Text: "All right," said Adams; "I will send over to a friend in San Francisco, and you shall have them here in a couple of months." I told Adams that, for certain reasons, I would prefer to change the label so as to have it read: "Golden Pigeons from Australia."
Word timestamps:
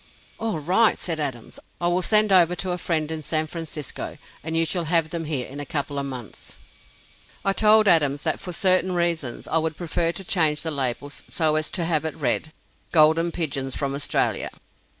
"All 0.39 0.57
right," 0.59 0.97
said 0.97 1.19
Adams; 1.19 1.59
"I 1.79 1.87
will 1.87 2.01
send 2.01 2.31
over 2.31 2.55
to 2.55 2.71
a 2.71 2.79
friend 2.79 3.11
in 3.11 3.21
San 3.21 3.45
Francisco, 3.45 4.17
and 4.43 4.57
you 4.57 4.65
shall 4.65 4.85
have 4.85 5.11
them 5.11 5.25
here 5.25 5.45
in 5.47 5.59
a 5.59 5.63
couple 5.73 5.99
of 5.99 6.07
months." 6.07 6.57
I 7.45 7.53
told 7.53 7.87
Adams 7.87 8.23
that, 8.23 8.39
for 8.39 8.51
certain 8.51 8.93
reasons, 8.93 9.47
I 9.47 9.59
would 9.59 9.77
prefer 9.77 10.11
to 10.11 10.23
change 10.23 10.63
the 10.63 10.71
label 10.71 11.11
so 11.11 11.55
as 11.55 11.69
to 11.69 11.85
have 11.85 12.03
it 12.03 12.15
read: 12.15 12.51
"Golden 12.91 13.31
Pigeons 13.31 13.75
from 13.75 13.93
Australia." 13.93 14.49